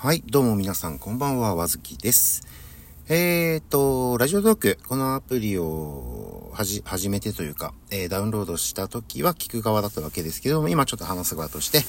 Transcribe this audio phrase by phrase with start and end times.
[0.00, 2.46] はい、どうも皆さん、こんばんは、わずきです。
[3.08, 11.80] えーと、ラジオトーク、このアプリをはじ、始めてというか、えー、ダウンロードした時は聞く側だったわけですけども、今ちょっと話す側として、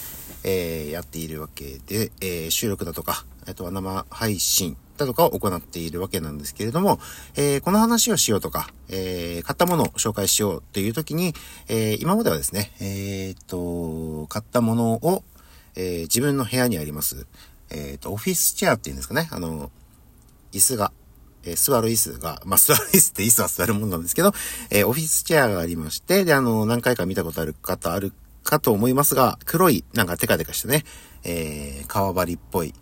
[0.44, 7.00] えー、やっているわけで、えー、収録だとか、あとは生配信だとかを行っているわけなんですけれども、
[7.36, 11.36] えー、この話をしようとか、えー、買ったものを紹介しようという時に、
[11.68, 15.24] えー、今まではですね、えー、と、買ったものを、
[15.76, 17.28] えー、自分の部屋にあります、
[17.70, 19.28] えっ、ー、と、オフィスチェアっていうんですかね。
[19.32, 19.72] あの、
[20.52, 20.92] 椅子が、
[21.44, 24.34] えー、座る椅子が、まあ、座る椅子って椅子は座るものなんですけど、
[24.70, 30.84] えー、オフィスチェアがありまして、で、あの、何回か見たことある方あるかと思いますが、黒い、なんかテカテカしてね、
[31.24, 32.74] えー、革張りっぽい、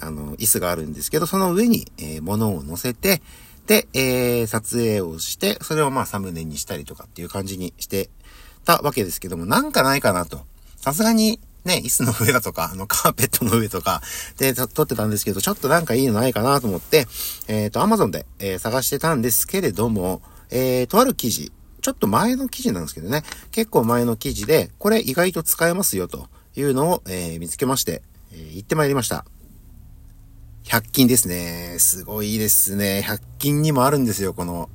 [0.00, 3.22] あの、椅子があるんですけど、その上に、えー、物を乗せて、
[3.66, 8.10] で、えー、撮影をして、それをまあサムネにしたりとかっていう感じにして
[8.64, 10.40] たわけですけども、なんかないかなと。
[10.76, 14.02] さすがに、ね、椅子の上だとか、あの、カーペットの上とか、
[14.36, 17.06] で、撮ってたんですけど、ちょっとなんかいいのないかなと思って、
[17.46, 28.02] えっ、ー、と、アマゾンで、えー、探してたんですけれども、えー、とある記事、ちょっと前の記事なんですけどね、結構前の記事で、これ意外と使えますよというのを、えー、見つけまして、
[28.32, 29.24] えー、行ってまいりました。
[30.64, 31.76] 100均ですね。
[31.78, 33.04] すごいですね。
[33.06, 34.68] 100均にもあるんですよ、この、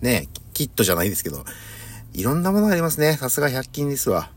[0.00, 1.44] ね、キットじゃないですけど。
[2.14, 3.14] いろんなものがありますね。
[3.14, 4.30] さすが100均ですわ。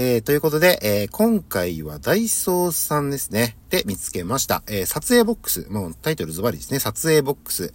[0.00, 3.56] えー、ということで、えー、今回はダイソーさんですね。
[3.68, 4.62] で、見つけました。
[4.68, 5.66] えー、撮影ボックス。
[5.70, 6.78] もうタイトルズバリですね。
[6.78, 7.74] 撮影ボックス。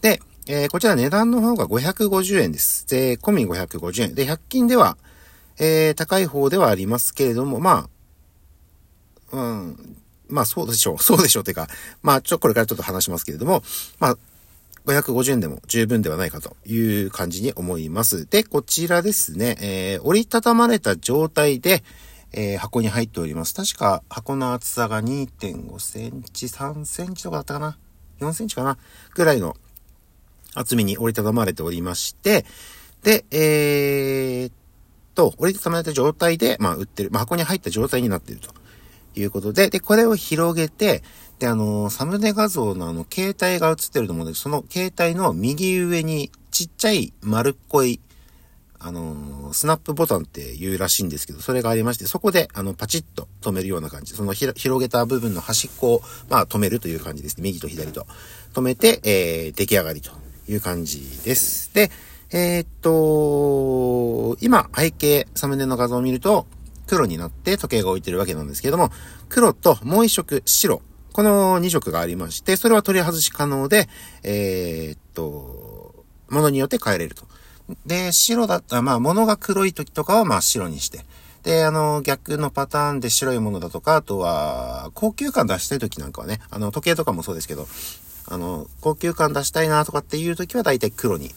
[0.00, 2.84] で、えー、こちら値段の方が550円です。
[2.86, 4.14] 税込み550円。
[4.14, 4.98] で、100均では、
[5.58, 7.88] えー、高い方ではありますけれども、ま
[9.32, 9.96] あ、うん、
[10.28, 10.98] まあそうでしょう。
[11.02, 11.42] そうでしょう。
[11.42, 11.66] てか、
[12.02, 13.64] まあちょ、これからちょっと話しますけれども、
[13.98, 14.18] まあ、
[14.86, 18.26] 550円でも十分ではないかという感じに思います。
[18.26, 21.82] で、こちらですね、えー、折りたたまれた状態で、
[22.32, 23.54] えー、箱に入っております。
[23.54, 27.78] 確か箱の厚さが2.5センチ、3センチとかだったかな
[28.20, 28.78] ?4 センチかな？
[29.14, 29.56] ぐらいの
[30.54, 32.44] 厚みに折りたたまれておりまして、
[33.02, 34.52] で、えー、
[35.18, 38.54] と、折りたたまれた状態で、まあ、売ってる、まあ、箱に入った状態になっていると
[39.18, 41.02] いうことで、で、これを広げて、
[41.38, 48.00] で、あの、サムネ画像のあの、携帯が映ってると思うんです、その携帯の右上にちっちゃい丸っこい、
[48.80, 54.14] あの、スナップボタンって言うらしいんですけど、それがありまして、そこで、あの、パチッと止めるような感じ。
[54.14, 57.42] そのひ広げた部分の端っこを、まあ、止めるという感じですね。
[57.44, 58.06] 右と左と。
[58.54, 60.10] 止めて、えー、出来上がりと
[60.48, 61.72] いう感じです。
[61.74, 61.90] で、
[62.30, 66.46] えー、っと、今、背景、サムネの画像を見ると、
[66.86, 68.90] 黒になって時計が置いてるわけなんですけども、
[69.28, 70.82] 黒ともう一色白
[71.18, 73.88] この2色がありまして、それは取り外し可能で、
[74.22, 77.24] えー、っと、ものによって変えれると。
[77.86, 81.00] で、白だったら、まあ、物が黒い時とかは、まあ、白にして。
[81.42, 87.66] で、あの、逆のパターンで白いものだとか、あとは、高級感出したい時なんかはね、あの、時計とかもそうですけど、
[88.28, 91.32] あの、高級感出したいなとかっていう時は、だいたい黒に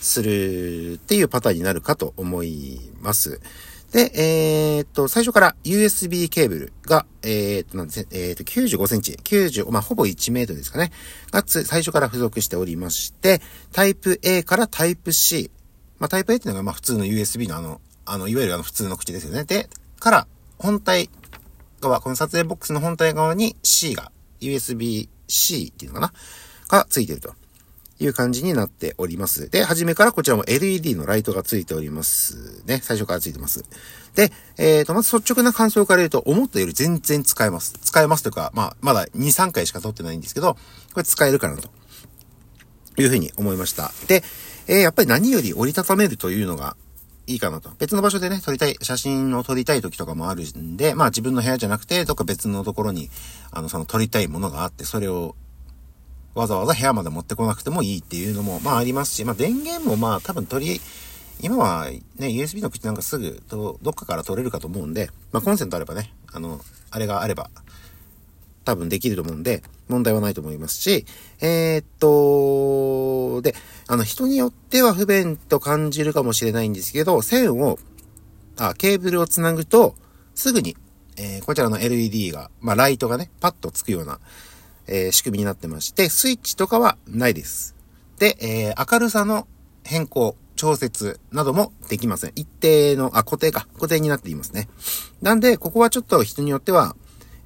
[0.00, 3.42] するっていうパターンになるかと思います。
[3.92, 10.90] で、えー、っと、最初から USB ケーブルが、えー、っと、なんですね、えー、っと、95センチ、90、まあ、ほぼ1メートルですかね。
[11.30, 13.40] がつ、最初から付属しておりまして、
[13.72, 15.50] タイプ A からタイプ C。
[15.98, 19.44] まあ、タイプ A っていうのが、まあ、普通の USB のあの、あの、いわゆるあの、普通の口ですよね。
[19.44, 19.68] で、
[20.00, 20.26] から、
[20.58, 21.08] 本体
[21.80, 24.10] 側、この撮影ボックスの本体側に C が、
[24.40, 26.12] USB-C っていうのかな？
[26.68, 27.34] がついてると。
[27.98, 29.48] いう感じになっております。
[29.50, 32.80] で、初めからこちらも LED のライトがついておりますね。
[32.82, 33.64] 最初からついてます。
[34.14, 37.74] で、えっ、ー、と、まず率直な感想から言うと、思ったより全然使えます。
[37.82, 40.60] 使えますというか、まあ、まだ2、3回しか撮ってないんですけど、こ
[40.96, 41.70] れ使えるかなと。
[42.98, 43.92] いうふうに思いました。
[44.06, 44.22] で、
[44.66, 46.76] えー、やっぱり何より折りたためるというのが
[47.26, 47.70] いいかなと。
[47.78, 53.10] 別の場所でね、撮りたい、写真を撮りたい時とかもあるんで、まあ自分の部屋じゃなくて、どっか別のところに、
[53.50, 55.34] あの、その撮りたいものがあって、それを
[56.36, 60.80] わざわざ部屋まで持ってこなくてもいいっていうのも、まあありますし、まあ電源もまあ多分取り、
[61.40, 61.86] 今は
[62.18, 67.50] ね、USB の口なんかすぐと、どっかから取れるかと思うんで、まあコンセントあればね、あの、あれがあれば、
[68.66, 71.06] 多分できると思うんで、問題はないと思いますし、
[71.40, 73.54] えー、っと、で、
[73.86, 77.78] あの、人によっては不便と感じるかもしれないんですけど、線を、
[78.58, 79.94] あ、ケーブルをつなぐと、
[80.34, 80.76] すぐに、
[81.16, 84.18] えー、こちらの LED が、まあ、ライトがね、パッとつくような、
[84.86, 87.74] えー、仕組みになってまして、スイッチとかはないです。
[88.18, 89.46] で、えー、明るさの
[89.84, 92.32] 変更、調節などもできません。
[92.34, 93.68] 一定の、あ、固定か。
[93.74, 94.68] 固定になっていますね。
[95.22, 96.96] なんで、ここはちょっと人によっては、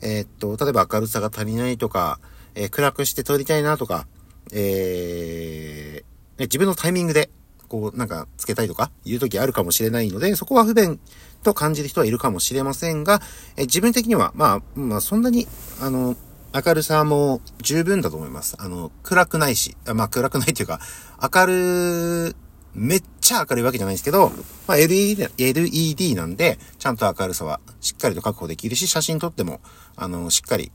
[0.01, 2.21] えー、っと、例えば明るさが足りないとか、
[2.55, 4.07] えー、暗くして撮りたいなとか、
[4.53, 7.31] えー、自分のタイミングで、
[7.69, 10.99] こう、なんか、つけたいとか、いう時あるかもしれないので、そこは不便
[11.45, 13.21] と感じる人はいるかもしれませんが、
[13.57, 15.47] え自分的には、まあ、まあ、そんなに、
[15.81, 16.17] あの、
[16.53, 18.57] 明るさも十分だと思います。
[18.59, 20.81] あの、暗くないし、まあ暗くないっていうか、
[21.23, 22.37] 明る、
[22.75, 24.31] めっちゃ明るいわけじゃないんですけど、
[24.67, 29.61] まあ LED、LED なんで、ちゃんと明るさはしっかりと確保できるし、写真撮っても、
[29.97, 30.73] あの、しっかり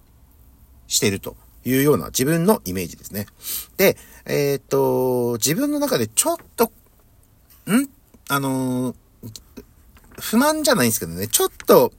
[0.88, 1.36] してると
[1.66, 3.28] いうような自分のイメージですね。
[3.78, 6.71] で、えー、っと、自分の中でちょっと、
[7.68, 7.89] ん？
[8.30, 8.95] あの、
[10.19, 11.92] 不満じゃないんですけどね、ちょっと、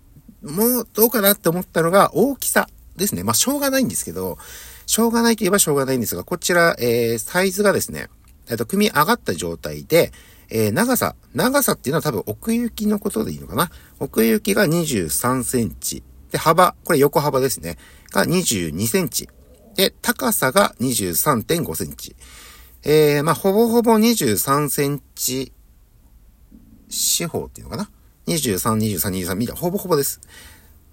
[0.43, 3.22] もうどうかなって思ったのが大きさですね。
[3.22, 4.38] まあ、しょうがないんですけど、
[4.87, 8.08] しょうがないといえばしょうがないんですが、こちら、えー、サイズがですね、
[8.48, 10.12] えっと、組み上がった状態で、
[10.48, 16.02] えー、長さ、長さっていうのは多分奥行きのことでいいのかな奥行きが23センチ。
[16.31, 17.78] で、幅、これ横幅ですね。
[18.12, 19.28] が22センチ。
[19.75, 22.16] で、高さが23.5センチ。
[22.84, 25.52] えー、まあ、ほぼほぼ23センチ
[26.88, 27.90] 四方っていうのかな
[28.28, 30.20] ?23、23、23みたいな、ほぼほぼです。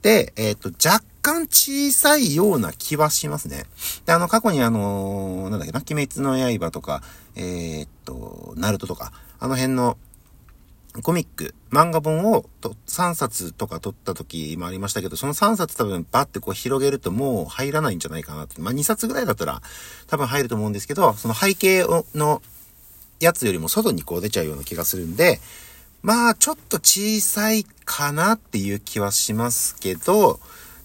[0.04, 3.64] で、えっ、ー、と、若干小さいような気はしますね。
[4.06, 7.02] で、あの、過去にあのー、なんだっけな、鬼滅の刃とか、
[7.36, 9.98] えっ、と、ナルトとか、あの辺の
[11.02, 18.62] コミック、漫画本をと3冊とか取った時もありましたけど、その3冊多分バッてこう広げるともう入らないんじゃないかなって。
[18.62, 19.62] まあ2冊ぐらいだったら
[20.08, 21.84] 多分入ると思うんですけど、その背景
[22.14, 22.42] の
[23.20, 25.40] やつよりも外にこう出ちゃうような気がするんで、
[26.04, 30.40] まあちょっと小さいかなっていう気はしますけど、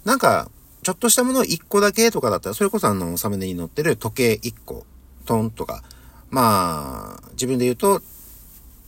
[0.04, 0.48] なんか、
[0.84, 4.86] ちょっとしたものを1個だけとかだったら、それこそあの、サムネに載ってる時計1個、
[5.26, 5.82] トンとか、
[6.30, 8.00] まあ、自分で言うと、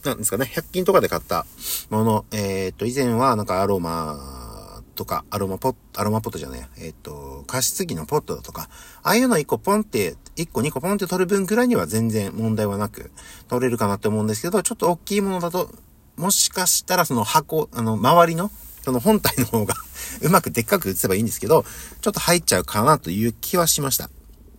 [0.05, 1.47] なんですかね、100均とかで買った
[1.91, 8.69] もの、えっ、と、以前はなんかアロマとか、アロマポット、アロマポットじゃないえっ、と、加湿器のポットとか、
[9.03, 13.11] ああいうの1個ポンって、1個2個ポンって取る分くらいには全然問題はなく
[13.49, 15.71] 取れるかなって思うんですけど、ちょっと大きいものだと、
[16.17, 18.51] もしかしたらその箱、あの、周りの、
[18.83, 19.75] その本体の方が
[20.23, 21.65] うまくでっかく映せばいいんですけど、
[22.01, 24.11] ちょっと入っちゃうかなという気はしました。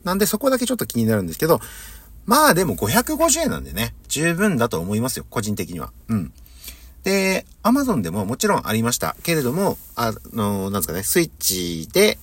[0.03, 1.61] なんでそこだけちょっと気になるんですけど、
[2.25, 5.91] まあでも550円なんでね、十分だと思いますよ、個人的には。
[6.07, 6.33] うん。
[7.03, 9.15] で、アマゾンでももちろんありました。
[9.23, 12.19] けれども、あの、なんですかね、スイッチで、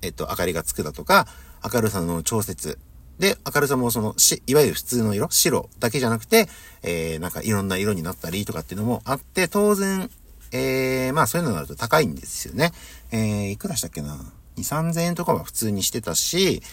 [0.00, 1.26] えっと、明かりがつくだとか、
[1.72, 2.78] 明るさの調節。
[3.22, 6.48] で、明るさもその、し、いわゆる普通の色、白だけじゃなくて、
[6.82, 10.10] えー、なんかいろんな色になったりとかっていうのもあって、当然、
[10.50, 12.72] えー、まあそういうのになると高いんですよね。
[13.12, 14.18] えー、いくらしたっけな
[14.56, 16.64] ?2、3000円とかは普通にしてたし、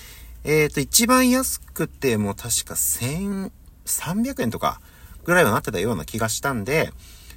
[0.44, 4.82] えっ、ー、と、一番安くても確か1300円とか
[5.26, 6.90] ぐらいはなってたような気がしたんで、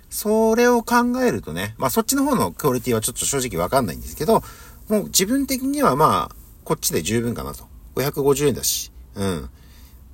[0.08, 4.43] それを考えるとね、まあそっちの方のクオリティはちょっと正直わかんないんですけど、
[4.88, 7.70] もう自分的にはまあ、こっちで十分かなと。
[7.94, 9.50] 550円だし、うん。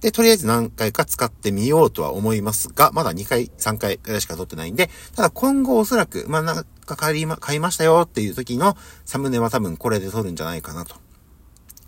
[0.00, 10.94] で、とりあえず何回か使ってみようとは思いますが、まだ2回、3回くらいしか撮ってないんで、ただ今後おそらく、まあなんか買いま、買いましたよっていう時のサムネは多分これで撮るんじゃないかなと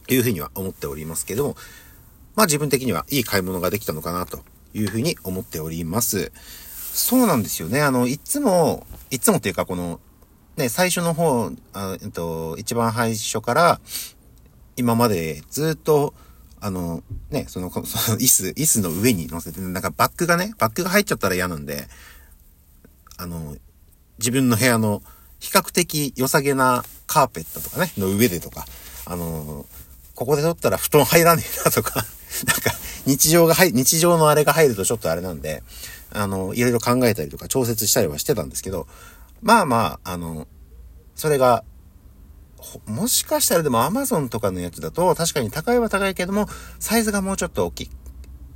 [0.08, 1.56] いうふうには思っておりますけども、
[2.34, 4.40] まあ自分的にはいい買い物ができたのかなと
[4.74, 6.32] いうふうに思っております。
[6.92, 7.80] そうなんですよね。
[7.80, 10.00] あの、いつも、いつもっていうかこの、
[10.56, 13.80] ね、最初の方、あえっと、一番最初から、
[14.76, 16.12] 今までずっと、
[16.60, 21.88] あの、ね、その、 その椅子、椅子の上に乗せて、なんかバッグがね、バッグが入っちゃったら嫌なんで、
[23.16, 23.56] あの、
[24.18, 25.02] 自分の部屋の
[25.38, 28.66] 比較的良さげなカーペットとかね、の上でとか、
[29.06, 29.66] あの、
[30.14, 32.04] ここで撮ったら布団入らねえなとか
[32.46, 32.73] なんか、
[33.06, 35.62] 日常が入、日常のあれが入るとちょっとあれなんで、
[36.12, 38.87] あの、いろいろ考えたりとか調節したりはしてたんですけど、
[39.42, 40.46] まあまあ、あの、
[41.14, 41.64] それが、
[42.87, 46.47] もしかしたらでも Amazon とかのやつだと、確かに高いは高いけども、
[46.79, 47.90] サイズがもうちょっと大きい。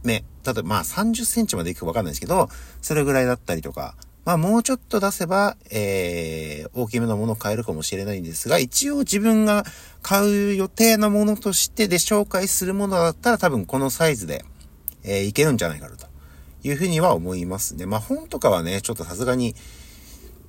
[0.05, 0.25] ね。
[0.45, 2.49] 例えばまあ30センチまでいくかわかんないですけど、
[2.83, 9.65] それぐらいだったりとか、まあもうちょっと出せば、えー、大きめのものを買えるかもしれないんですが、一応自分が
[10.03, 14.45] 買う予定のものとしてで紹介するものだったら多分このサイズで、
[15.03, 16.07] えー、いけるんじゃないかなと
[16.63, 17.85] いうふうには思いますね。
[17.85, 19.55] まあ本とかはね、ちょっとさすがに、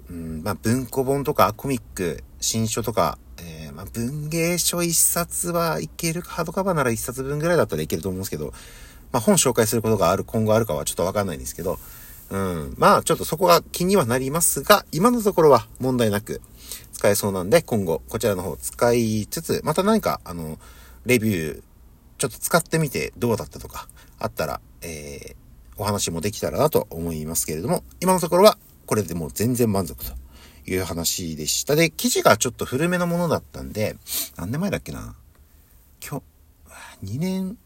[0.10, 3.18] うん、まあ文庫本とかコミック、新書とか、
[3.76, 8.54] まあ文芸書一冊はいける、ハードカバーなら一冊分ぐらいだったらいけると思うんですけど、
[9.12, 11.78] まあ本紹介することがある、今後あるかはちょっとわかんないんですけど、
[12.30, 12.74] うん。
[12.78, 16.42] まあ、ちょっとそこが気にはなりますが、今のところは問題なく
[16.92, 20.58] 使えそうなんで、今後、こちらの方使いつつ、また何か、あの、
[21.06, 21.64] レビュー、
[22.18, 25.36] ちょっと使ってみてどうだったとか、あったら、えー、
[25.78, 30.14] お話もできたらなと思いますけれども、今のところは、これでもう全然満足と
[30.68, 31.76] いう話でした。
[31.76, 33.96] で、記事がちょっと古めのものだったんで、
[34.38, 35.16] 何年前だっけな
[36.08, 36.22] 今
[37.02, 37.58] 日、2年、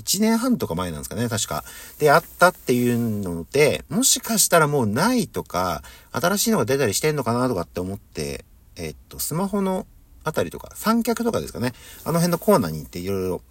[0.00, 1.64] 1年半とか前なんですかね、確か。
[1.98, 8.44] で、あったっていうので、もしかしたらもうないとか、新しいのが出たりしてんのかなとかって思って、
[8.76, 9.86] えっと、スマホの
[10.24, 11.72] あたりとか、三脚とかですかね。
[12.04, 13.42] あの辺のコーナーに行っていろいろ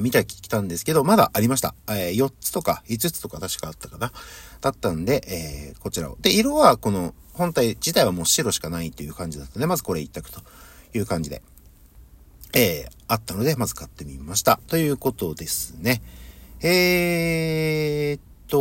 [0.00, 1.74] 見てきたんですけど、まだありました。
[1.88, 4.12] えー、4つとか5つとか確かあったかな。
[4.60, 6.16] だったんで、えー、こちらを。
[6.20, 10.42] で、色はこの本体自体はもう白しかないっていう感じだったので、まずこれ一択と
[10.92, 11.40] いう感じで、
[12.52, 14.60] えー、あったので、まず買ってみました。
[14.66, 16.02] ということですね。
[16.60, 18.58] えーっと、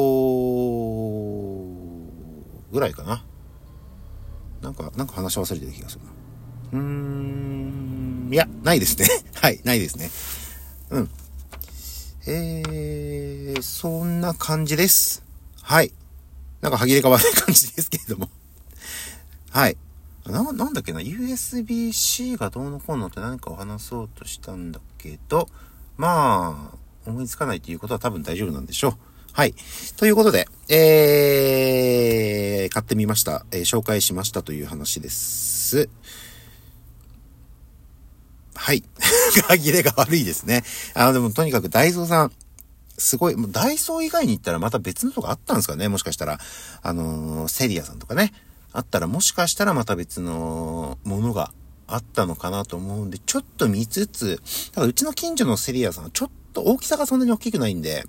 [2.71, 3.21] ぐらいかな。
[4.61, 6.11] なんか、なんか話し忘れてる気がするな。
[6.71, 9.07] うーん、いや、ないですね。
[9.35, 10.09] はい、ないですね。
[10.91, 11.09] うん。
[12.27, 15.21] えー、そんな感じです。
[15.61, 15.91] はい。
[16.61, 18.29] なんか歯切れが悪い感じですけれども。
[19.59, 19.77] はい。
[20.25, 25.49] な、なんだっけな、USB-C がどうのこうのって何かを話そうとしたんだけど、
[25.97, 28.93] まあ、思いつかないということは多分大丈夫なんでしょう。
[29.33, 29.53] はい。
[29.97, 33.45] ということで、えー、買ってみました。
[33.51, 35.89] えー、紹介しましたという話です。
[38.55, 38.81] はい。
[39.45, 40.63] 歯切れが悪いですね。
[40.93, 42.31] あの、でもとにかくダイソーさん、
[42.97, 46.39] すごい、もうダイソー以外に行ったらまた別のとこあったんですかねもしかしたら。
[46.81, 48.31] あのー、セリアさんとかね。
[48.71, 51.51] あったらもしかしたらまた別のものが
[51.87, 58.05] あったのかなと思うんで、ちょっと見つつ、ただうちの近所のセリアさんはちょっと大きさがそんなに大きくないんで、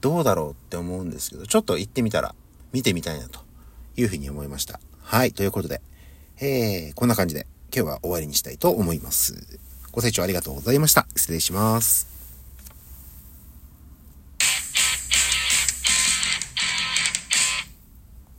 [0.00, 2.34] どうだろうって思うんですけど、ちょっと行ってみたら
[2.72, 3.40] 見てみたいなと
[3.96, 4.78] いうふうに思いました。
[5.00, 5.80] はい、ということで、
[6.40, 9.58] えー、こんな感じで今日は終わりにしたいと思います。
[9.92, 11.06] ご清聴ありがとうございました。
[11.16, 12.15] 失礼します。